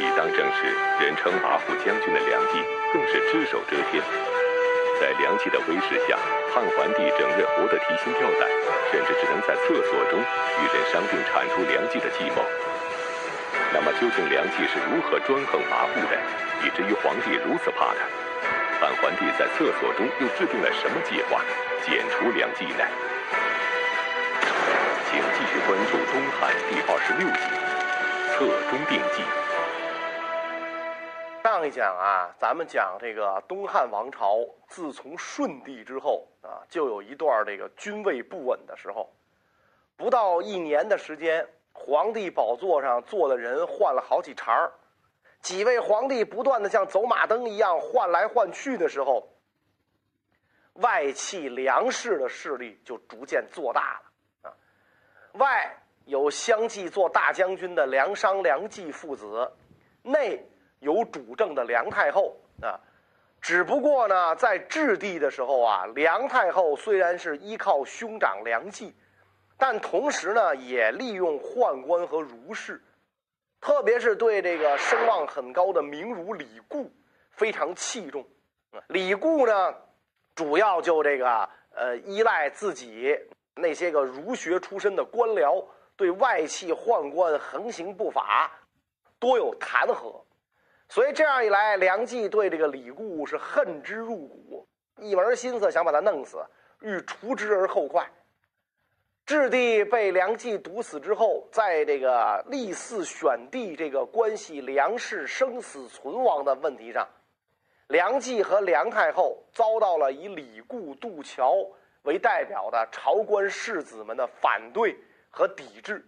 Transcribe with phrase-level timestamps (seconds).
[0.00, 0.64] 继当政时，
[0.98, 4.00] 人称马虎将军的梁冀更是只手遮天。
[4.96, 6.16] 在梁冀的威势下，
[6.54, 8.48] 汉桓帝整日活得提心吊胆，
[8.90, 12.40] 甚至只能在厕所中与人商定铲除梁冀的计谋。
[13.76, 16.16] 那么，究竟梁冀是如何专横跋扈的，
[16.64, 18.00] 以至于皇帝如此怕他？
[18.80, 21.44] 汉桓帝在厕所中又制定了什么计划，
[21.84, 22.88] 剪除梁冀呢？
[25.12, 27.44] 请继续关注《东汉》第二十六集
[28.32, 29.20] 《侧中定计》。
[31.42, 34.36] 上一讲啊，咱们讲这个东汉王朝
[34.68, 39.10] 自从顺帝之后啊，就有一段这个君位不稳的时候。
[39.96, 44.70] 不到一年的时间，皇帝宝座上坐的人换了好几茬儿，
[45.40, 49.26] 几位皇帝不断的像走马灯一样换来换去的时候，
[50.74, 54.52] 外戚梁氏的势力就逐渐做大了啊。
[55.38, 59.50] 外有相继做大将军的梁商、梁冀父子，
[60.02, 60.46] 内。
[60.80, 62.80] 有主政的梁太后啊，
[63.40, 68.94] 只不过呢，在质地的时候啊，梁太后虽然是依靠兄长梁冀，
[69.56, 72.82] 但同时呢，也利用宦官和儒士，
[73.60, 76.90] 特别是对这个声望很高的名儒李固
[77.30, 78.26] 非常器重。
[78.88, 79.74] 李固呢，
[80.34, 83.18] 主要就这个呃，依赖自己
[83.54, 85.64] 那些个儒学出身的官僚，
[85.96, 88.50] 对外戚宦官横行不法，
[89.18, 90.22] 多有弹劾。
[90.90, 94.66] 所以这样一来，梁冀对这个李固是恨之入骨，
[94.98, 96.44] 一门心思想把他弄死，
[96.80, 98.04] 欲除之而后快。
[99.24, 107.06] 质帝被梁冀毒死之后，在这个立嗣选帝这个关系梁氏生死存亡的问题上，
[107.86, 111.54] 梁冀和梁太后遭到了以李固、杜桥
[112.02, 114.98] 为代表的朝官士子们的反对
[115.30, 116.04] 和抵制。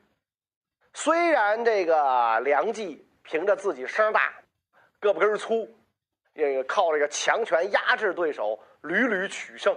[0.92, 4.41] 虽然这个梁冀凭着自己声大。
[5.02, 5.68] 胳膊根粗，
[6.32, 9.76] 这个靠这个强权压制对手，屡屡取胜。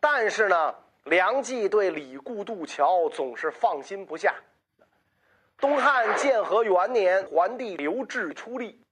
[0.00, 4.34] 但是呢，梁冀对李固、杜桥总是放心不下。
[5.58, 8.82] 东汉建和元年，桓帝刘志出力，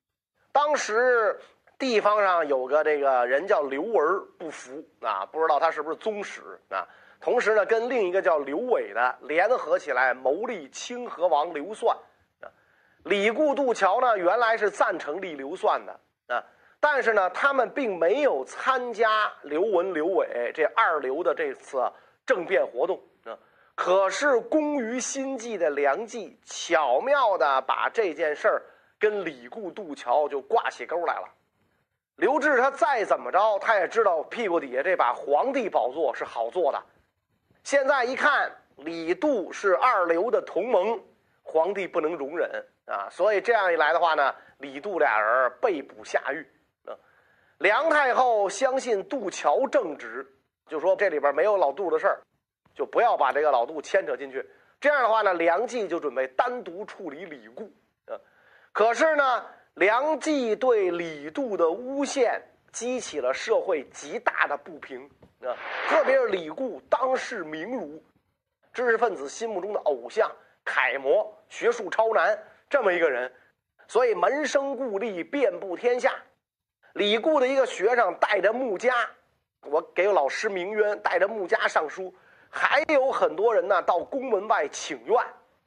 [0.52, 1.40] 当时
[1.78, 4.04] 地方上有个这个人叫刘文
[4.38, 6.86] 不服啊，不知道他是不是宗室啊。
[7.18, 11.96] 同时呢，跟另一个叫刘伟的联合起来谋立清河王刘算。
[13.04, 16.00] 李固、杜桥呢，原来是赞成立刘算的
[16.34, 16.44] 啊，
[16.78, 21.82] 但是呢，他们并没有参加刘文、刘伟这二刘的这次
[22.26, 23.36] 政变活动啊。
[23.74, 28.62] 可是工于心计的梁冀巧妙的把这件事儿
[28.98, 31.28] 跟李固、杜桥就挂起钩来了。
[32.16, 36.82] 刘志他再怎么着，他也知道屁股底下这把皇帝宝座是好做的。
[37.64, 41.00] 现在一看，李杜是二刘的同盟，
[41.42, 42.62] 皇帝不能容忍。
[42.90, 46.44] 啊，所以这样一来的话呢，李杜俩人被捕下狱。
[46.84, 46.96] 啊，
[47.58, 50.26] 梁太后相信杜桥正直，
[50.66, 52.20] 就说这里边没有老杜的事儿，
[52.74, 54.44] 就不要把这个老杜牵扯进去。
[54.80, 57.70] 这样的话呢，梁冀就准备单独处理李固。
[58.06, 58.18] 啊，
[58.72, 62.42] 可是呢，梁冀对李杜的诬陷
[62.72, 65.08] 激起了社会极大的不平。
[65.42, 65.54] 啊，
[65.88, 68.02] 特别是李固当世名儒，
[68.72, 70.28] 知识分子心目中的偶像、
[70.64, 72.36] 楷模，学术超男。
[72.70, 73.31] 这么一个人，
[73.88, 76.14] 所以门生故吏遍布天下。
[76.92, 78.94] 李固的一个学生带着穆家，
[79.62, 82.14] 我给老师鸣冤，带着穆家上书，
[82.48, 85.16] 还有很多人呢到宫门外请愿。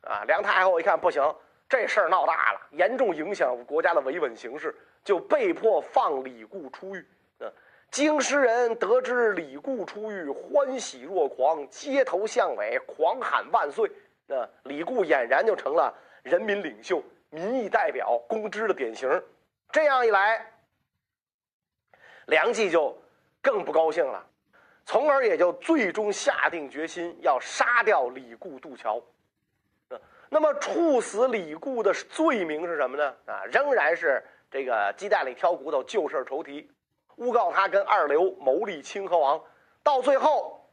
[0.01, 1.21] 啊，梁太后一看不行，
[1.67, 7.05] 这事儿闹大了，严重影响国家的维稳形势，就被迫放李固出狱。
[7.39, 7.51] 啊，
[7.91, 13.91] 京师人得知李固出狱，欢喜若狂，街头巷尾狂喊万岁。
[14.29, 15.93] 啊，李固俨然就成了。
[16.23, 19.07] 人民领袖、民意代表、公知的典型，
[19.71, 20.45] 这样一来，
[22.27, 22.97] 梁冀就
[23.41, 24.25] 更不高兴了，
[24.85, 29.01] 从而也就最终下定决心要杀掉李固、杜桥。
[30.29, 33.15] 那么处死李固的罪名是什么呢？
[33.25, 36.71] 啊，仍然是这个鸡蛋里挑骨头、旧事重提，
[37.17, 39.39] 诬告他跟二刘谋立清河王。
[39.83, 40.67] 到最后，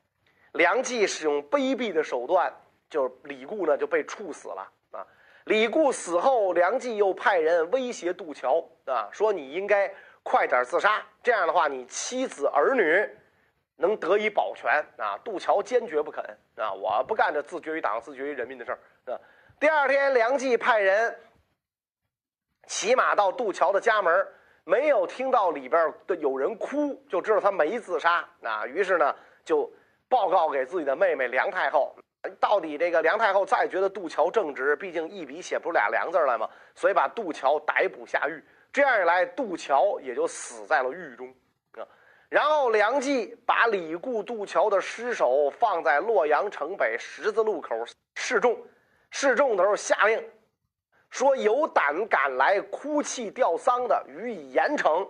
[0.52, 2.50] 梁冀使用卑鄙的手段，
[2.88, 4.66] 就是李固呢就被处死了。
[5.50, 9.92] 李固死后，梁冀又派人威胁杜桥啊，说你应该
[10.22, 13.10] 快点自杀，这样的话，你妻子儿女
[13.74, 15.18] 能得以保全啊。
[15.24, 16.24] 杜桥坚决不肯
[16.54, 18.78] 啊，我不干这自绝于党、自绝于人民的事儿
[19.12, 19.18] 啊。
[19.58, 21.18] 第二天，梁冀派人
[22.68, 24.28] 骑马到杜桥的家门，
[24.62, 28.64] 没有听到里边的有人哭，就知道他没自杀啊。
[28.68, 29.12] 于是呢，
[29.44, 29.68] 就
[30.08, 31.92] 报告给自己的妹妹梁太后，
[32.38, 38.44] 到底这个梁太后再觉得杜桥正直，毕竟一笔写不出俩梁字来嘛，所以把杜桥逮捕下狱。
[38.72, 41.34] 这样一来，杜桥也就死在了狱中
[41.72, 41.86] 啊。
[42.28, 47.74] 然后梁冀把李固、杜桥的尸首放在洛阳城北十字路口
[48.14, 48.56] 示众，
[49.10, 50.22] 示众的时候下令
[51.08, 55.08] 说：“有胆敢来哭泣吊丧的，予以严惩。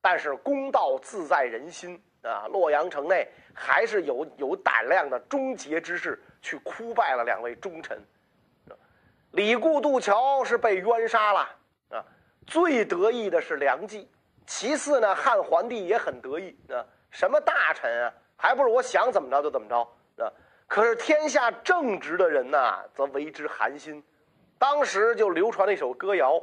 [0.00, 2.46] 但是公道自在人心啊！
[2.48, 8.00] 洛阳城内还是有有胆量的忠节之士。”去哭拜了两位忠臣，
[9.32, 11.40] 李固、杜桥是被冤杀了
[11.90, 12.04] 啊！
[12.46, 14.08] 最得意的是梁冀，
[14.46, 16.86] 其次呢，汉桓帝也很得意啊。
[17.10, 19.80] 什么大臣啊，还不是我想怎么着就怎么着
[20.24, 20.30] 啊？
[20.68, 24.00] 可是天下正直的人呐，则为之寒心。
[24.56, 26.40] 当时就流传了一首歌谣，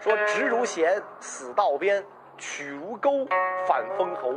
[0.00, 2.02] 说：“直如弦，死道边；
[2.40, 3.24] 曲如钩，
[3.68, 4.34] 反封侯。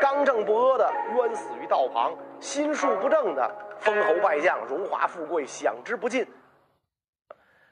[0.00, 3.50] 刚正不阿的冤死于道旁，心术不正的。”
[3.80, 6.26] 封侯拜将，荣华富贵享之不尽。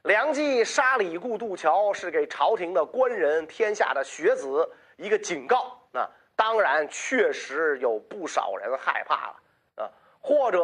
[0.05, 5.76] 梁冀杀李固、渡桥，是给朝廷的官人、天下的学子一个警告。
[5.93, 9.90] 那当然，确实有不少人害怕了啊，
[10.20, 10.61] 或者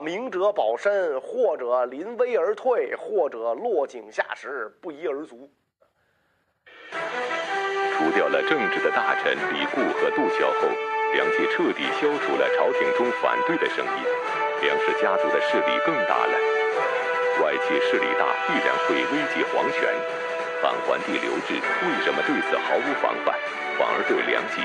[0.00, 5.50] 明哲保身，或者临危而退，或者落井下石，不一而足。
[8.04, 10.68] 除掉了政治的大臣李固和杜桥后，
[11.14, 14.04] 梁冀彻底消除了朝廷中反对的声音。
[14.60, 16.38] 梁氏家族的势力更大了，
[17.42, 19.88] 外戚势力大必然会危及皇权。
[20.62, 23.34] 汉桓帝刘志为什么对此毫无防范，
[23.78, 24.60] 反而对梁冀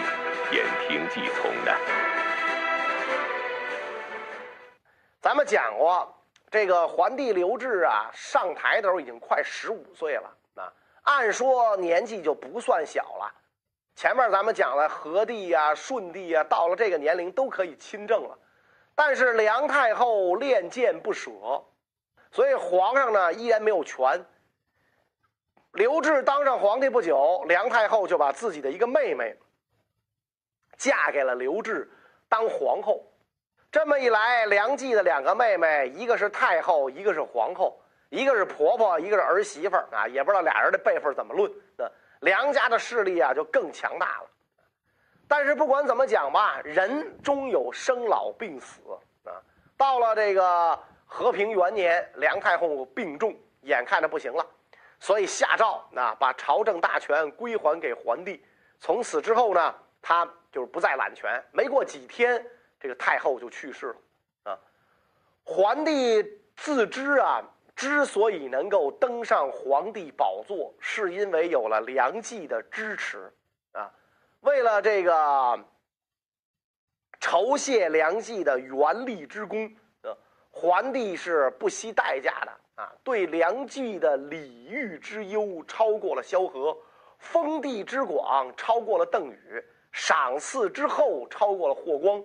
[0.54, 1.72] 言听计从呢？
[5.22, 6.14] 咱们讲过，
[6.52, 10.30] 这个桓帝刘志啊，上台的时候已经快十五岁了，
[11.10, 13.34] 按说年纪就不算小了。
[13.96, 18.38] 前面咱们讲了，和帝呀、顺帝呀，到了这个年龄都可以亲政了。
[18.94, 21.32] 但是梁太后恋剑不舍，
[22.32, 24.24] 所以皇上呢依然没有权。
[25.72, 29.36] 刘志当上皇帝不久，梁太后就把自己的一个妹妹
[30.78, 31.90] 嫁给了刘志
[32.28, 33.04] 当皇后。
[33.72, 37.79] 这么一来，梁冀的两个妹妹，一个是太后，一个是皇后，
[38.10, 41.52] 一个是婆婆，一个是儿媳妇啊，也不知道俩人的辈分怎么论。
[41.78, 41.90] 那
[42.22, 44.28] 梁家的势力啊就更强大了。
[45.28, 48.82] 但是不管怎么讲吧，人终有生老病死
[49.24, 49.32] 啊。
[49.78, 54.46] 到了这个和平元年，梁太后病重，眼看着不行了，
[55.00, 58.44] 所以下诏啊，把朝政大权归还给桓帝。
[58.80, 61.42] 从此之后呢，他就是不再揽权。
[61.52, 62.44] 没过几天，
[62.80, 64.60] 这个太后就去世了啊。
[65.44, 66.24] 桓帝
[66.58, 67.44] 自知啊，
[67.80, 73.32] 之所以能够登上皇帝宝座，是因为有了梁冀的支持。
[73.72, 73.90] 啊
[74.42, 75.58] 为了这个
[77.22, 80.14] 酬谢梁冀的元力之功，呃，
[80.52, 86.78] 桓帝是不惜代价的啊，对梁冀的礼遇之优超过了萧何，
[87.18, 92.22] 封地之广超过了邓禹，赏赐之厚超过了霍光。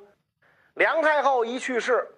[0.74, 2.08] 梁太后一去世，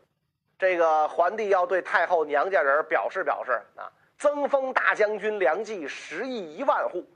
[0.59, 7.07] 这个桓帝要对太后娘家人表示表示啊，增封大将军梁冀十亿一万户，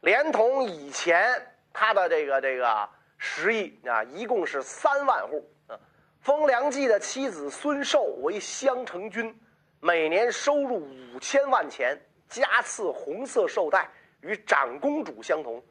[0.00, 1.48] 连同以前。
[1.74, 5.50] 他的这个这个十亿啊，一共是三万户。
[5.68, 5.80] 啊，
[6.20, 9.34] 封梁冀的妻子孙寿为襄城君，
[9.80, 11.98] 每年收入五千万钱，
[12.28, 13.90] 加赐红色绶带，
[14.20, 15.64] 与长公主相同。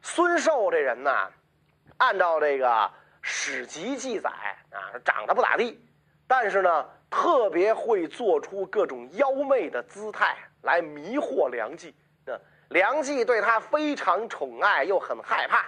[0.00, 1.10] 孙寿这人呢，
[1.96, 2.88] 按照这个
[3.20, 4.30] 史籍记载
[4.70, 5.76] 啊，长得不咋地，
[6.30, 11.92] 但是呢，特别会做出各种妖媚的姿态来迷惑梁冀。
[12.68, 15.58] 梁冀对他非常宠爱，又很害怕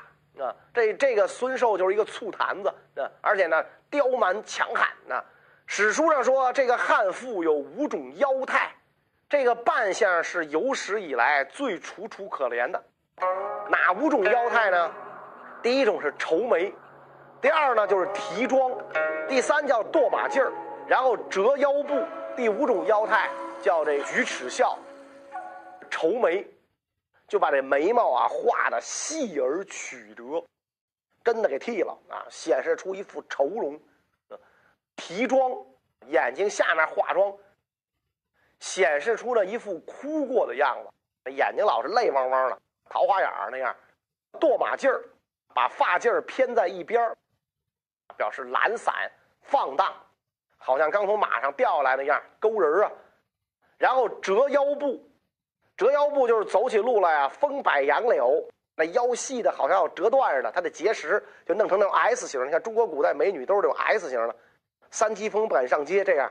[0.41, 0.55] 啊。
[0.73, 5.25] 这这个孙寿就是一个醋坛子啊，而且呢刁蛮强悍啊。
[5.67, 8.73] 史书上说，这个汉妇有五种妖态，
[9.29, 12.81] 这个扮相是有史以来最楚楚可怜的。
[13.69, 14.93] 哪五种妖态呢？
[15.61, 16.73] 第一种是愁眉，
[17.41, 18.71] 第二呢就是提妆，
[19.29, 20.53] 第三叫跺把劲儿，
[20.87, 22.05] 然后折腰部。
[22.35, 23.31] 第五种妖态
[23.63, 24.79] 叫这举齿笑，
[25.91, 26.47] 愁眉。
[27.29, 30.45] 就把这眉毛啊画的细而曲折，
[31.25, 33.81] 真的给剃了啊，显示出一副愁容。
[34.97, 35.51] 提妆，
[36.09, 37.35] 眼睛下面化妆，
[38.61, 40.77] 显示出了一副哭过的样
[41.25, 42.59] 子，眼睛老是泪汪汪的，
[42.91, 43.75] 桃花眼儿那样。
[44.39, 45.03] 跺马劲儿，
[45.55, 47.17] 把发髻偏在一边儿
[48.17, 48.95] 表示懒散
[49.43, 49.93] 放荡，
[50.59, 52.91] 好像刚从马上掉下来那样勾人啊。
[53.79, 55.09] 然后折腰部。
[55.75, 60.53] 折腰部就是走起路来啊，风摆杨柳，那腰细的好像要折断似的。
[60.53, 62.47] 它的结实就弄成那种 S 型。
[62.47, 64.37] 你看中国古代美女都是这种 S 型的，
[64.91, 66.31] 三级风不敢上街这样。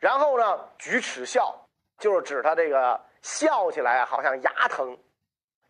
[0.00, 1.54] 然后呢，举齿笑，
[1.98, 4.98] 就是指他这个笑起来好像牙疼，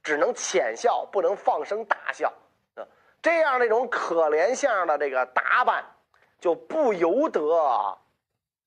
[0.03, 2.33] 只能浅笑，不能放声大笑。
[3.25, 5.83] 这样那种可怜相的这个打扮，
[6.39, 7.41] 就不由得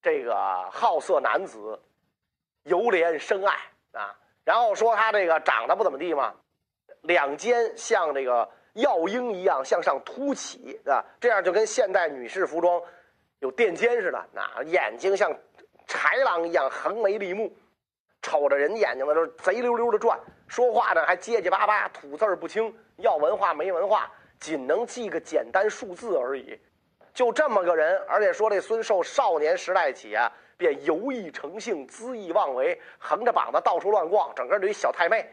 [0.01, 0.35] 这个
[0.71, 1.79] 好色男子
[2.63, 3.55] 由怜生爱
[3.91, 4.15] 啊。
[4.43, 6.33] 然后说他这个长得不怎么地嘛，
[7.01, 12.81] 两肩像这个药鹰一样向上凸起啊，这样就跟现代女士服装
[13.37, 14.25] 有垫肩似的。
[14.33, 15.31] 那眼睛像
[15.87, 17.55] 豺狼一样横眉立目，
[18.23, 20.19] 瞅着人眼睛呢都贼溜溜的转。
[20.47, 26.59] 说话呢还结结巴巴，吐字不清，要文化没文化，仅能记个简单数字而已。
[27.13, 30.31] 就这么个人，而且说这孙寿少年时代起啊。
[30.59, 35.23] 便游艺成性，恣意妄为，横着膀子到处乱逛，整个这一小太妹，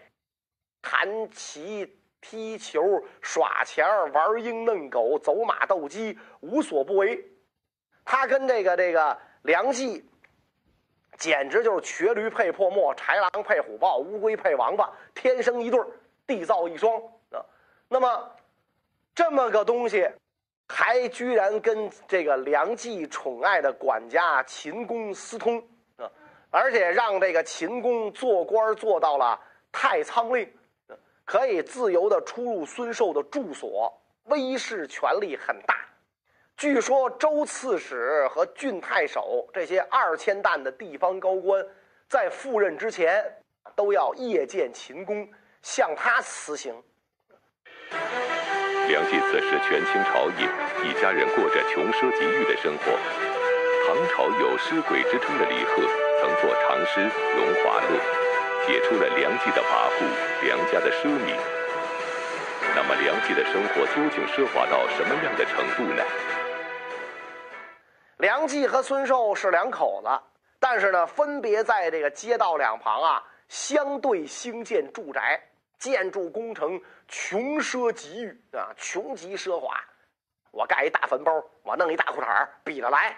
[0.83, 7.25] 弹棋、踢球、耍钱玩鹰弄狗、走马斗鸡，无所不为。
[8.05, 10.05] 他跟这个这个梁冀，
[11.17, 15.87] 简直就是瘸驴配破墨，豺狼配虎豹，乌龟配王八，天生一对儿，
[16.27, 16.95] 地造一双
[17.31, 17.41] 啊。
[17.89, 18.34] 那么，
[19.15, 20.11] 这么个东西。
[20.67, 25.63] 还居然跟这个梁冀宠爱的管家秦公私通
[25.99, 26.11] 啊，
[26.51, 29.39] 而且让这个秦公做官做到了
[29.71, 30.51] 太仓令，
[31.27, 33.93] 可以自由的出入孙寿的住所，
[34.25, 35.87] 威势权力很大。
[36.57, 41.65] 据说周刺史和郡太守这些二千担的地方高官，
[42.09, 43.23] 在赴任之前
[43.77, 45.29] 都要谒见秦公，
[45.61, 46.75] 向他辞行。
[48.89, 50.47] 梁冀此时权倾朝野，
[50.85, 52.93] 一家人过着穷奢极欲的生活。
[53.87, 55.83] 唐朝有诗鬼之称的李贺，
[56.21, 57.01] 曾作长诗
[57.35, 57.99] 《荣华乐》，
[58.67, 60.05] 写出了梁冀的跋扈，
[60.45, 61.35] 梁家的奢靡。
[62.77, 66.03] 那么，梁冀的生活究竟奢华到什么样的程度呢？
[68.19, 70.11] 梁冀和孙寿是两口子，
[70.61, 75.41] 但是呢，分别在这个街道两旁啊，相对兴建住宅。
[75.85, 79.79] 建筑工程穷奢极欲啊，穷极奢华。
[80.51, 83.15] 我盖一大坟包，我弄一大裤衩比着来，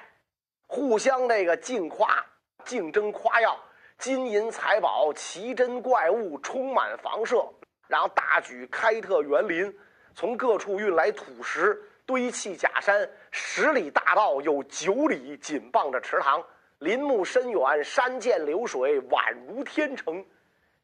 [0.66, 2.26] 互相那个竞夸、
[2.64, 3.56] 竞争夸耀，
[3.98, 7.48] 金银财宝、奇珍怪物充满房舍，
[7.86, 9.72] 然后大举开拓园林，
[10.12, 16.44] 从各处运来土石，堆砌假山，十里大道有九里紧傍着池塘，
[16.80, 20.26] 林木深远，山涧流水，宛如天成。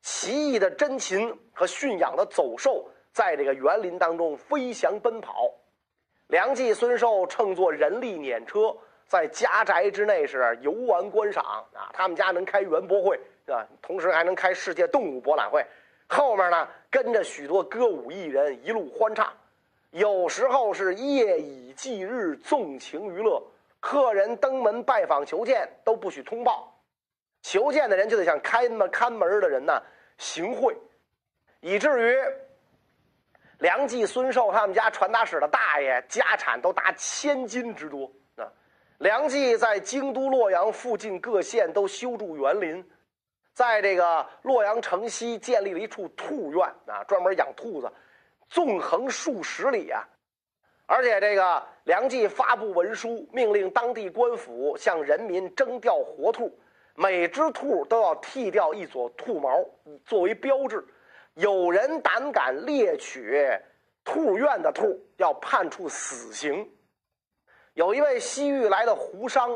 [0.02, 5.48] 奇异的珍禽和驯养的走兽在这个园林当中飞翔奔跑，
[6.26, 11.90] 梁冀、孙寿乘坐人力辇车在家宅之内是游玩观赏啊。
[11.92, 15.64] 他们家能开园博会啊，同时还能开世界动物博览会。
[16.08, 19.32] 后面呢跟着许多歌舞艺人一路欢唱，
[19.90, 23.42] 有时候是夜以继日纵情娱乐。
[23.78, 26.71] 客人登门拜访求见都不许通报。
[27.42, 29.82] 求见的人就得向开门看门的人呢
[30.16, 30.76] 行贿，
[31.60, 32.16] 以至于
[33.58, 38.50] 梁冀、孙寿他们家传达室的大爷家产都达千金之多啊！
[38.98, 42.84] 梁冀在京都洛阳附近各县都修筑园林，
[43.52, 47.92] 在这个洛阳城西建立了一处兔院啊，专门养兔子，
[48.48, 50.02] 纵横数十里啊！
[50.86, 56.56] 而且这个梁冀发布文书，命令当地官府向人民征调活兔。
[56.94, 59.64] 每只兔都要剃掉一撮兔毛
[60.04, 60.86] 作为标志，
[61.34, 63.48] 有人胆敢猎取
[64.04, 66.70] 兔院的兔，要判处死刑。
[67.74, 69.50] 有一位西域来的胡商，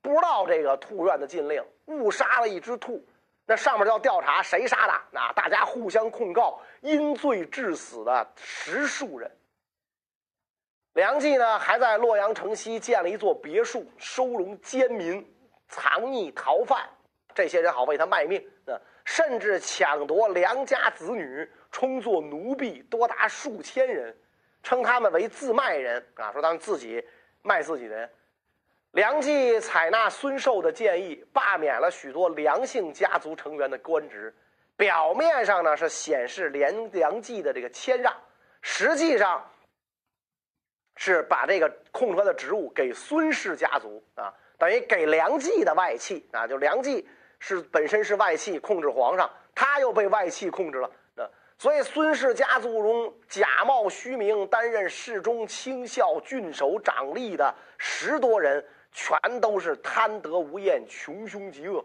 [0.00, 3.04] 不知道这个兔院的禁令，误杀了一只兔，
[3.44, 9.28] 那上面要调查谁杀的，那大家互相控告，因罪致死的十数人。
[10.92, 15.26] 梁冀呢，还在洛阳城西建了一座别墅，收容奸民。
[15.68, 16.88] 藏匿逃犯，
[17.34, 18.74] 这些人好为他卖命啊！
[19.04, 24.16] 甚至抢夺良家子女，充作奴婢，多达数千人，
[24.62, 26.32] 称他们为自卖人啊！
[26.32, 27.02] 说他们自己
[27.42, 28.10] 卖自己人。
[28.92, 34.34] 梁冀采纳孙寿的建议，罢免了许多梁姓家族成员的官职，
[34.76, 38.14] 表面上呢是显示梁梁冀的这个谦让，
[38.62, 39.46] 实际上
[40.96, 44.34] 是把这个空出来的职务给孙氏家族啊。
[44.58, 51.22] 等于给梁冀的外戚啊，就梁冀是本身是外戚，控制皇上，他又被外戚控制了啊。
[51.58, 61.84] 所以孙氏家族中假冒虚名担任侍中、卿校、郡守、长吏的十多人，全都是贪得无厌、穷凶极恶，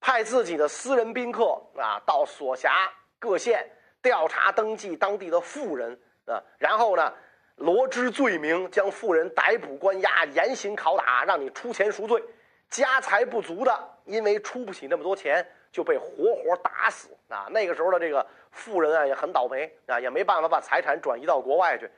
[0.00, 3.70] 派自己的私人宾客啊到所辖各县
[4.00, 7.12] 调查登记当地的富人啊，然后呢，
[7.56, 12.22] 罗织罪名，将妇人逮捕关押，严刑拷打，让你出钱赎罪。
[12.68, 17.46] 家财不足的，因为出不起那么多钱，就被活活打死啊！
[17.50, 21.90] 那个时候的这个富人啊，也很倒霉啊，也没办法把财产转移到国外去，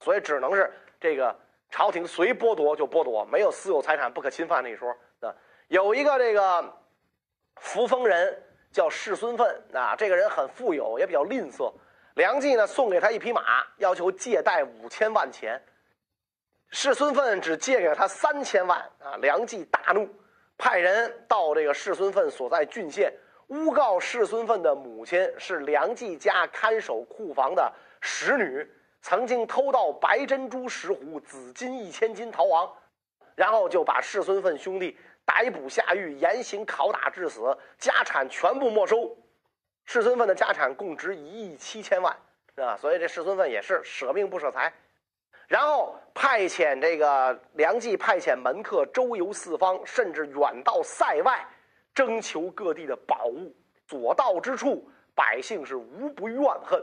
[0.00, 1.38] 所以只能是这个
[1.70, 4.90] 朝廷随剥夺就剥夺，没有私有财产不可侵犯那一说
[5.20, 5.34] 啊。
[5.68, 6.74] 有一个这个
[7.56, 8.42] 扶风人
[8.72, 11.70] 叫世孙奋啊，这个人很富有，也比较吝啬。
[12.14, 15.60] 梁冀呢送给他一匹马，要求借贷五千万钱。
[16.70, 19.16] 世孙奋只借给了他三千万啊！
[19.20, 20.08] 梁冀大怒。
[20.58, 23.12] 派人到这个世孙奋所在郡县，
[23.48, 28.66] 诬告世孙奋的母亲是梁冀家看守库房的使女，
[29.00, 32.70] 曾经偷盗白珍珠十斛、紫金一千斤逃亡，
[33.34, 39.16] 然后就把世孙奋兄弟逮捕下狱，严刑拷打致死，家产全部没收。
[39.92, 42.16] 世孙奋的家产共值一亿七千万，
[42.56, 44.72] 啊，所以这世孙奋也是舍命不舍财。
[45.46, 51.46] 然后派遣这个梁冀派遣门客周游四方，甚至远到塞外，
[51.94, 53.54] 征求各地的宝物。
[53.86, 56.82] 所到之处，百姓是无不怨恨。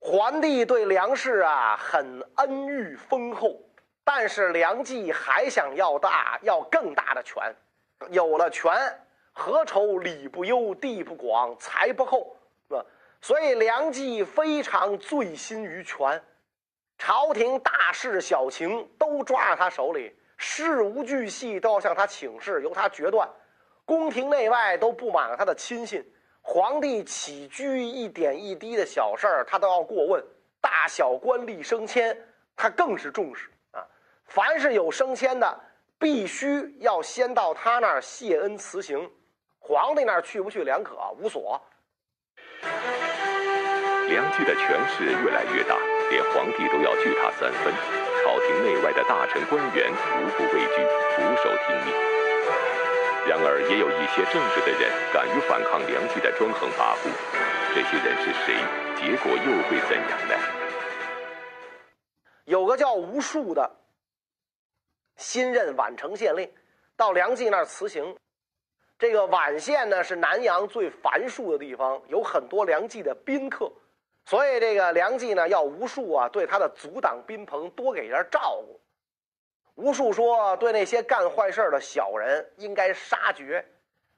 [0.00, 3.58] 桓帝对梁氏啊很恩遇丰厚，
[4.04, 7.42] 但是梁冀还想要大，要更大的权。
[8.10, 8.70] 有了权，
[9.34, 12.36] 何愁礼不优、地不广、财不厚？
[12.68, 12.82] 吧？
[13.20, 16.22] 所以梁冀非常醉心于权。
[16.96, 23.28] 朝廷大事小情都抓在他手里，事无巨细都要向他请示，由他决断。
[23.84, 26.02] 宫廷内外都布满了他的亲信，
[26.40, 30.24] 皇帝起居一点一滴的小事儿，他都要过问。
[30.60, 32.16] 大小官吏升迁，
[32.56, 33.84] 他更是重视啊。
[34.24, 35.60] 凡是有升迁的，
[35.98, 39.10] 必须要先到他那儿谢恩辞行。
[39.66, 41.58] 皇帝那儿去不去两可，无所。
[44.10, 45.74] 梁冀的权势越来越大。
[46.10, 47.72] 连皇帝都要惧他三分，
[48.22, 50.84] 朝廷内外的大臣官员无不畏惧，
[51.16, 51.96] 俯首听命。
[53.26, 57.08] 然而，也有一些正直的人敢于反抗梁冀的专横跋扈。
[57.74, 58.60] 这些人是谁？
[59.00, 60.34] 结果又会怎样呢？
[62.44, 63.68] 有个叫吴树的，
[65.16, 66.52] 新任宛城县令，
[66.98, 68.14] 到梁冀那儿辞行。
[69.04, 73.70] 这个宛县呢，是南阳最繁庶的地方，有很多梁冀的宾客。
[74.24, 78.80] 所以这个梁冀呢，要吴数啊，对他的阻挡宾朋多给点照顾。
[79.74, 83.62] 吴数说，对那些干坏事的小人应该杀绝。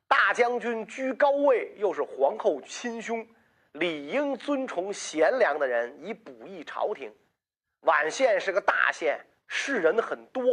[0.07, 3.27] 大将军居高位，又是皇后亲兄，
[3.72, 7.12] 理应尊崇贤良的人，以补益朝廷。
[7.83, 9.18] 宛县是个大县，
[9.49, 10.44] 士人很多，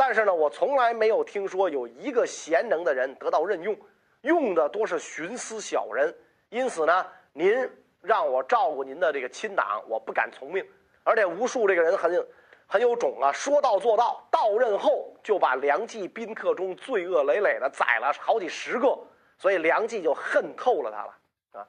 [0.00, 3.76] 但是呢，我从来没有听说有一个贤能的人得到任用，
[4.22, 6.14] 用的多是徇私小人。
[6.48, 7.70] 因此呢，您。
[8.02, 10.66] 让我照顾您的这个亲党，我不敢从命。
[11.04, 12.26] 而且吴数这个人很
[12.66, 14.26] 很有种啊，说到做到。
[14.30, 18.98] 到任后就把梁冀宾客中罪恶累累的宰了好几十个，
[19.36, 21.68] 所以梁冀就恨透了他了啊。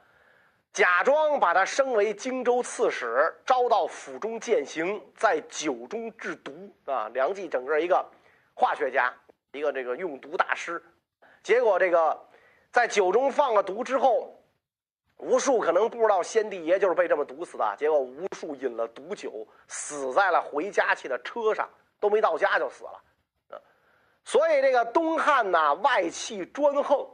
[0.72, 7.10] 假装把他升为荆州刺史，招到府中践行，在酒中制毒啊。
[7.14, 8.06] 梁冀整个一个
[8.62, 9.12] 化学家，
[9.54, 10.80] 一个这个用毒大师。
[11.42, 12.16] 结果这个
[12.72, 14.38] 在酒中放了毒之后。
[15.18, 21.70] 无数可能不知道先帝爷就是被这么毒死的，结果无数饮了毒酒，死在了回家去的车上，
[22.00, 23.62] 都没到家就死了。
[24.26, 27.08] 所以这个东汉呐，外戚专横，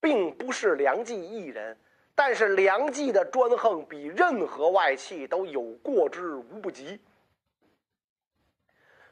[0.00, 1.78] 并不是梁冀一人，
[2.16, 7.00] 但是梁冀的专横比任何外戚都有过之无不及。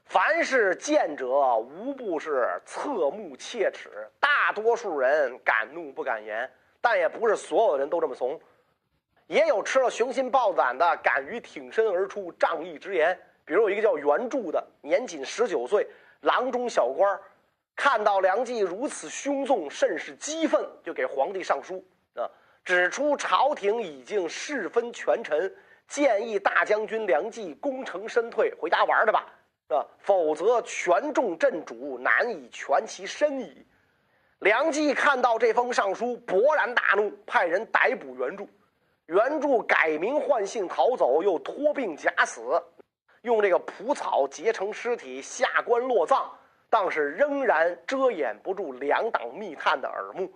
[0.04, 6.50] 凡是见者，无不是侧目切齿，大多数人敢怒不敢言。
[6.80, 8.38] 但也不是所有人都这么怂，
[9.28, 13.16] 也有吃了雄心豹胆的，敢于挺身而出，仗义直言。
[13.44, 15.86] 比如有一个叫袁柱的，年仅十九岁，
[16.22, 17.18] 郎中小官
[17.76, 21.84] 看到梁冀如此凶纵，甚是激愤，就给皇帝上书
[22.16, 22.28] 啊，
[22.64, 25.54] 指出朝廷已经事分权臣，
[25.86, 29.24] 建议大将军梁冀功成身退，回家玩去吧，
[29.72, 33.66] 啊，否则权重镇主，难以全其身矣。
[34.40, 38.48] 梁冀看到这封上书，勃然大怒，派人逮捕袁柱。
[39.06, 42.40] 袁柱改名换姓逃走，又托病假死，
[43.22, 46.30] 用这个蒲草结成尸体下棺落葬，
[46.70, 50.32] 但是仍然遮掩不住两党密探的耳目。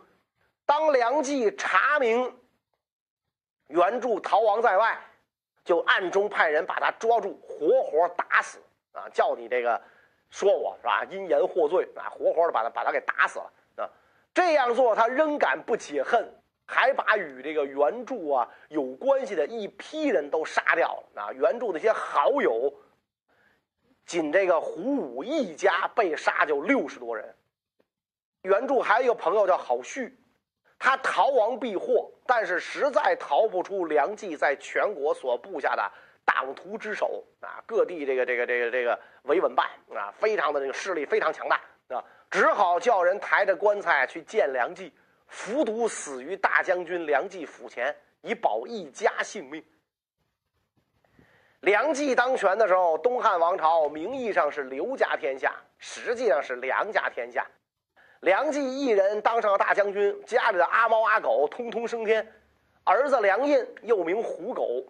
[0.65, 2.33] 当梁冀查明
[3.69, 4.99] 袁柱逃亡在外，
[5.65, 8.59] 就暗中派人把他抓住，活活打死
[8.97, 9.09] 啊！
[9.13, 9.81] 叫你这个
[10.31, 11.05] 说我是吧？
[11.05, 12.09] 因言获罪啊！
[12.09, 13.91] 活活的把他把他给打死了啊。
[14.33, 16.29] 这样做，他仍敢不解恨，
[16.67, 21.33] 还把与这个袁著啊有关系的一批人都杀掉了啊！
[21.33, 22.73] 袁著那些好友，
[24.05, 27.35] 仅这个胡武一家被杀就六十多人。
[28.43, 30.17] 袁著还有一个朋友叫郝旭，
[30.79, 35.93] 他逃亡避祸，但是实在逃不出梁冀在全国所布下的
[36.27, 37.65] 党徒之手啊！
[37.65, 41.59] 各地这个这个这个这个维稳办啊，非常的这个势力非常强大
[41.89, 44.93] 啊，只好叫人抬着棺材去见梁冀。
[45.29, 49.65] 服毒死于大将军梁冀府前，以保一家性命。
[51.61, 57.45] 梁冀当权的时候，东汉王朝名义上是刘家天下，实际上是梁家天下。
[58.21, 62.33] 梁冀一人当上了大将军，家里的阿猫阿狗通通升天。
[62.85, 64.85] 儿子梁印又名虎狗，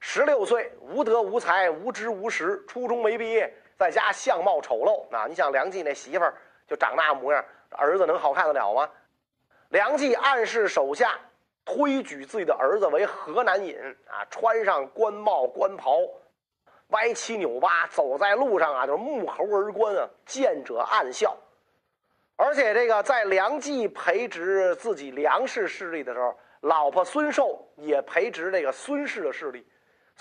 [0.00, 5.06] 十六岁，无德无才，无知无识，初中没毕业，在家相貌丑陋。
[5.14, 6.34] 啊，你想梁冀那媳妇儿
[6.66, 8.90] 就长那模样，儿子能好看得了吗？
[9.68, 11.18] 梁冀暗示手下
[11.64, 15.98] 推举自己的儿子为河南尹啊，穿上官帽官袍，
[16.88, 21.36] 歪七扭八走在路上啊，就是目猴而观啊，见者暗笑。
[22.36, 29.64] 而且这个在梁冀培植自己梁氏势力的时候，老婆孙寿也培植这个孙氏的势力。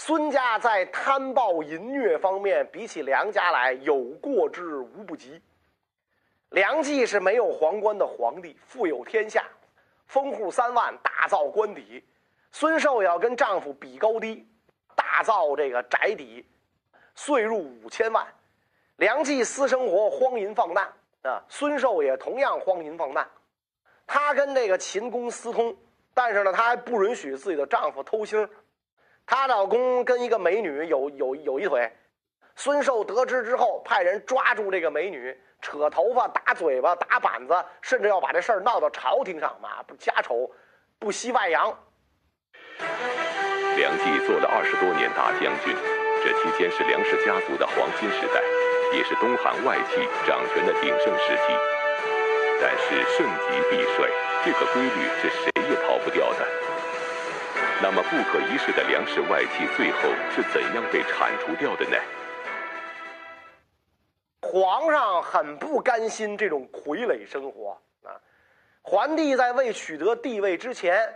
[0.01, 5.41] 孙家在贪暴淫虐方面，比起梁家来有过之无不及。
[6.51, 9.43] 梁冀是没有皇冠的皇帝，富有天下，
[10.07, 12.01] 封户三万，大造官邸。
[12.53, 14.47] 孙寿也要跟丈夫比高低，
[14.95, 16.47] 大造这个宅邸，
[17.13, 18.25] 岁入五千万。
[18.95, 23.29] 梁冀私生活荒淫放荡啊，孙寿也同样荒淫放荡。
[24.07, 25.75] 她跟这个秦公私通，
[26.13, 28.47] 但是呢，她还不允许自己的丈夫偷腥。
[29.29, 31.87] 她老公跟一个美女有有有一腿，
[32.55, 35.39] 孙寿得知之后，派人抓住这个美女。
[35.61, 39.83] 扯头发、打嘴巴、打板子，甚至要把这事儿闹到朝廷上嘛？
[39.85, 40.49] 不家丑，
[40.97, 41.69] 不惜外扬。
[43.75, 45.75] 梁冀做了二十多年大将军，
[46.23, 48.41] 这期间是梁氏家族的黄金时代，
[48.97, 51.53] 也是东汉外戚掌权的鼎盛时期。
[52.59, 54.09] 但是盛极必衰，
[54.43, 56.47] 这个规律是谁也逃不掉的。
[57.81, 61.97] 那么不可一世的梁氏外戚，最后是怎样被铲除掉的呢？
[64.41, 68.19] 皇上很不甘心这种傀儡生活啊！
[68.81, 71.07] 皇帝在未取得地位之前，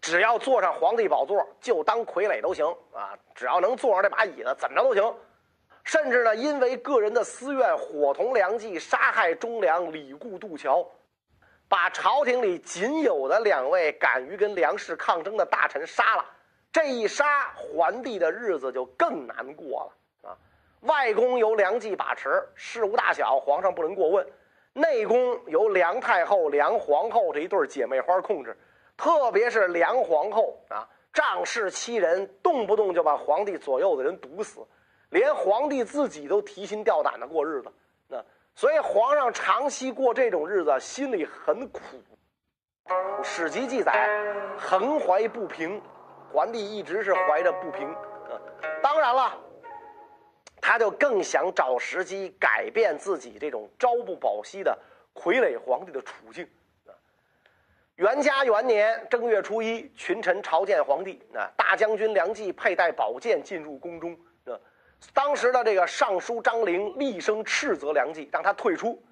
[0.00, 3.16] 只要坐上皇帝宝座，就当傀儡都行啊！
[3.34, 5.14] 只要能坐上这把椅子，怎么着都行。
[5.84, 10.84] 甚至呢，因为个人的私怨，伙同梁冀杀害忠良，李固、杜桥，
[11.70, 16.26] 把朝廷里仅有的两位敢于跟梁氏抗争的大臣杀了。
[16.72, 20.36] 这一杀，皇帝的日子就更难过了啊。
[20.80, 24.24] 外宫由梁冀把持，事务大小，皇上不能过问；
[24.72, 28.58] 内宫由梁太后、梁皇后这一对姐妹花控制。
[28.96, 34.66] 特别是梁皇后啊，仗势欺人，动不动就把皇帝左右的人毒死，
[35.10, 37.72] 连皇帝自己都提心吊胆的过日子。
[38.08, 38.24] 那
[38.60, 41.80] 所以皇上长期过这种日子，心里很苦。
[43.24, 44.06] 史籍记载，
[44.58, 45.80] 横怀不平，
[46.30, 47.90] 皇帝一直是怀着不平。
[48.82, 49.32] 当然了。
[50.60, 54.78] 他就更想找时机改变自己这种朝不保夕的
[55.14, 56.46] 傀儡皇帝的处境。
[57.94, 61.18] 元嘉元年正月初一，群臣朝见皇帝。
[61.34, 64.14] 啊，大将军梁冀佩戴宝剑进入宫中。
[65.12, 69.02] 当时的这个尚书张陵厉声斥责梁冀，让他退出，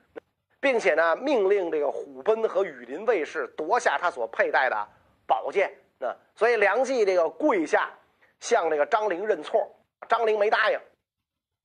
[0.61, 4.89] 并且呢，命令这个虎贲和羽林卫士夺下他所佩戴的
[5.27, 5.73] 宝剑。
[6.01, 7.91] 啊，所以梁冀这个跪下
[8.39, 9.69] 向这个张陵认错，
[10.09, 10.79] 张陵没答应。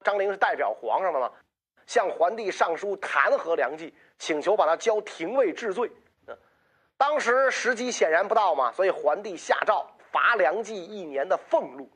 [0.03, 1.31] 张陵是代表皇上的嘛，
[1.85, 5.91] 向皇帝上书弹劾梁冀，请求把他交廷尉治罪。
[6.97, 11.89] 当时时机显然不到嘛，所以皇帝下诏罚梁冀一年的俸禄。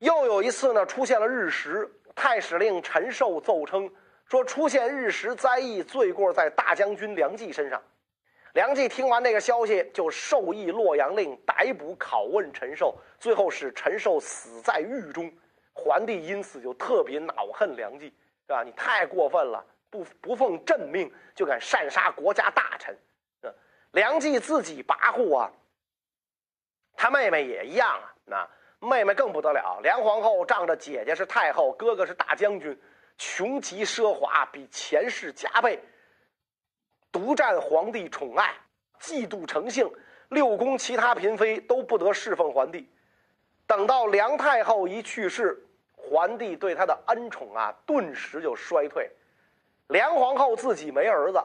[0.00, 3.90] 又有一次呢，出现了日食，太史令陈寿奏称
[4.24, 7.80] 说，出现日食灾异，罪过在大将军梁冀身上。
[8.54, 15.30] 梁冀听完这个消息，就授意洛阳令逮捕拷问陈寿，最后使陈寿死在狱中。
[15.72, 18.06] 桓帝因此就特别恼恨梁冀，
[18.46, 18.62] 是吧？
[18.64, 22.96] 你太过分了，不不奉朕命就敢擅杀国家大臣，
[23.92, 25.52] 梁冀自己跋扈啊，
[26.96, 28.48] 他妹妹也一样啊，那
[28.80, 29.78] 妹妹更不得了。
[29.82, 32.76] 梁皇后仗着姐姐是太后，哥哥是大将军，
[33.16, 35.78] 穷极奢华，比前世加倍，
[37.12, 38.54] 独占皇帝宠爱，
[38.98, 39.90] 嫉妒成性，
[40.30, 42.90] 六宫其他嫔妃都不得侍奉皇帝。
[43.66, 45.66] 等到梁太后一去世。
[46.02, 49.08] 皇帝对他的恩宠啊，顿时就衰退。
[49.88, 51.38] 梁皇后自己没儿子，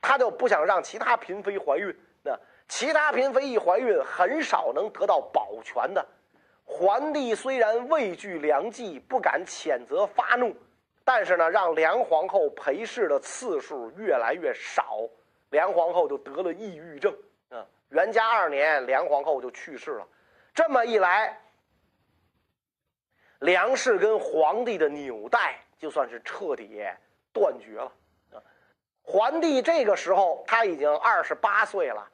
[0.00, 1.96] 她就不想让其他嫔妃怀孕。
[2.22, 2.36] 那
[2.68, 6.04] 其他嫔妃一怀孕，很少能得到保全的。
[6.64, 10.56] 桓帝虽然畏惧梁冀，不敢谴责发怒，
[11.04, 15.00] 但是呢，让梁皇后陪侍的次数越来越少，
[15.50, 17.14] 梁皇后就得了抑郁症。
[17.50, 20.08] 啊，元嘉二年，梁皇后就去世了。
[20.54, 21.38] 这么一来，
[23.40, 26.82] 梁氏跟皇帝的纽带就算是彻底
[27.32, 27.92] 断绝了。
[28.32, 28.42] 啊，
[29.02, 32.08] 桓帝这个时候他已经二十八岁了，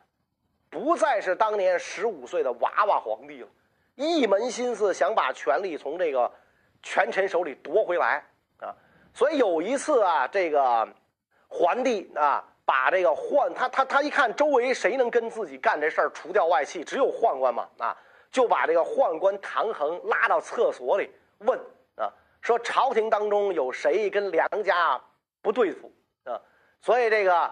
[0.69, 3.49] 不再是当年十五岁的娃娃皇帝了。
[4.07, 6.31] 一门心思想把权力从这个
[6.83, 8.25] 权臣手里夺回来
[8.59, 8.75] 啊！
[9.13, 10.89] 所以有一次啊，这个
[11.49, 17.97] 桓帝啊，把这个宦他他他一看周围谁能跟自己干这事儿，除掉外戚，只有宦官嘛啊，
[18.31, 21.11] 就把这个宦官唐衡拉到厕所里
[21.41, 21.59] 问
[21.97, 22.11] 啊，
[22.41, 24.99] 说朝廷当中有谁跟梁家
[25.43, 25.93] 不对付
[26.25, 26.41] 啊？
[26.81, 27.51] 所以这个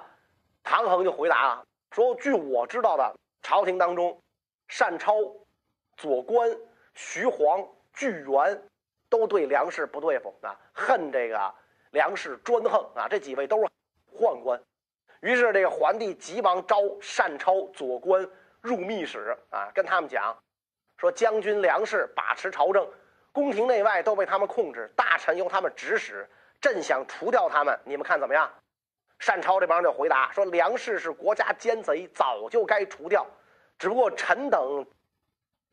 [0.62, 4.18] 唐衡就回答了，说据我知道的，朝廷当中
[4.78, 5.14] 单超。
[5.98, 6.48] 左官、
[6.94, 8.62] 徐晃、巨源，
[9.10, 11.52] 都对梁氏不对付啊，恨这个
[11.90, 13.08] 梁氏专横啊。
[13.08, 13.68] 这几位都是
[14.16, 14.62] 宦官，
[15.20, 16.76] 于是这个桓帝急忙招
[17.16, 18.24] 单超、左官
[18.60, 20.36] 入密室啊，跟他们讲
[20.98, 22.88] 说：将军梁氏把持朝政，
[23.32, 26.28] 宫廷内外都被他们控制，大臣由他们指使。
[26.60, 28.48] 朕想除掉他们，你们看怎么样？
[29.26, 33.26] 单超这帮人就回答说：梁氏是国家奸贼，早就该除掉，
[33.80, 34.86] 只不过臣等。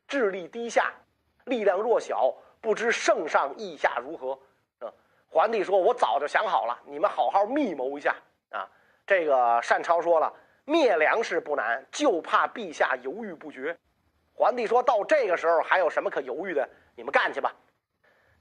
[0.08, 0.92] 智力低下，
[1.44, 4.38] 力量弱小，不知圣上意下如何？
[4.78, 4.92] 啊，
[5.28, 8.14] 皇帝说：“我早就想好了，你们好好密谋一下。”
[8.50, 8.68] 啊，
[9.06, 10.32] 这个单超说了
[10.64, 13.76] ：“灭梁氏不难，就怕陛下犹豫不决。”
[14.32, 16.68] 皇帝说到这个时候还有什么可犹豫的？
[16.94, 17.52] 你们干去吧。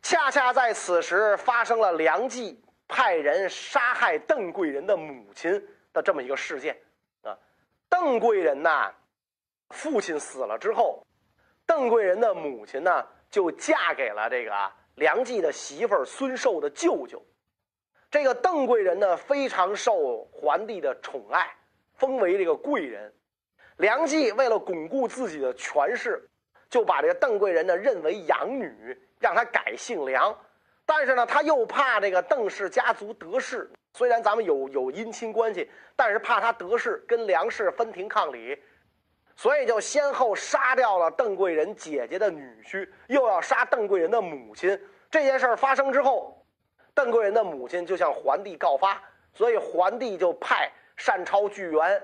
[0.02, 6.78] 恰恰在此时发生了梁冀派人杀害邓贵人的母亲的这么一个事件。
[7.24, 7.36] 啊，
[7.90, 8.94] 邓贵人呐，
[9.70, 11.02] 父亲死了之后。
[11.66, 14.52] 邓贵人的母亲呢，就嫁给了这个
[14.96, 17.22] 梁冀的媳妇儿孙寿的舅舅。
[18.12, 21.50] 这个邓贵人呢，非常受桓帝的宠爱，
[21.96, 23.12] 封为这个贵人。
[23.78, 26.24] 梁冀为了巩固自己的权势，
[26.70, 30.34] 就把这个邓贵人呢认为养女，让他改姓梁。
[30.86, 38.58] 但是呢，他又怕这个邓氏家族得势，虽然咱们有有姻亲关系，但是怕他得势，跟梁氏分庭抗礼。
[39.36, 44.80] 所以就先后杀掉了邓贵人姐姐的女婿，又要杀邓贵人的母亲。
[45.12, 46.42] 这件事儿发生之后，
[46.94, 49.02] 邓贵人的母亲就向桓帝告发，
[49.34, 50.72] 所以桓帝就派
[51.06, 52.02] 单超、巨源、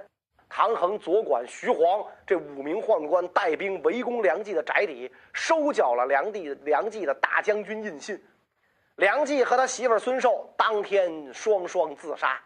[0.50, 8.22] 唐衡、左管、徐晃这五名宦官带兵围攻梁冀的宅邸，收缴了梁帝梁冀的大将军印信。
[8.98, 12.40] 梁冀和他媳妇孙寿当天双双自杀。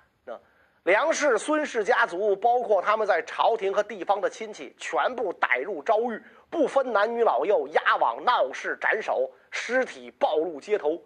[0.86, 11.02] 梁氏、孙氏家族，包括他们在朝廷和地方的亲戚，全部逮入诏狱，不分男女老幼，押往闹市斩首，尸体暴露街头。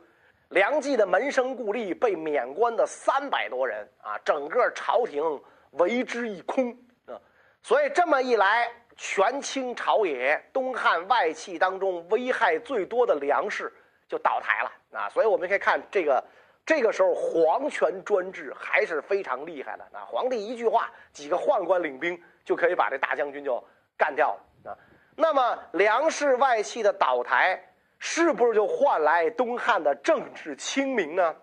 [0.50, 5.24] 梁冀的门生故吏被免官的三百多人啊，整个朝廷
[5.72, 7.15] 为之一空啊。
[7.63, 13.72] 所以这么一来，权倾朝野，东汉外戚当中危害最多的梁氏
[14.10, 15.08] 就倒台了啊。
[15.08, 16.22] 所以我们可以看这个。
[16.69, 20.05] 这个时候，皇权专制还是非常厉害的那！
[20.05, 23.60] 皇帝一句话，几个宦官领兵就可以把这大将军就
[23.97, 24.77] 干掉了啊！
[25.15, 27.60] 那么，梁氏外戚的倒台，
[27.97, 31.36] 是不是就换来东汉的政治清明呢？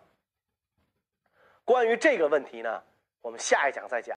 [1.65, 2.81] 关于这个问题呢，
[3.21, 4.15] 我们下一讲再讲。